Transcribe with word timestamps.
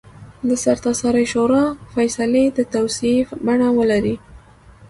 د 0.47 0.49
سرتاسري 0.63 1.25
شورا 1.31 1.63
فیصلې 1.93 2.45
د 2.57 2.59
توصیې 2.73 3.17
بڼه 3.45 3.67
ولري. 3.77 4.15